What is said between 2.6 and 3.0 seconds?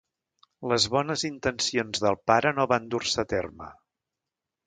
no van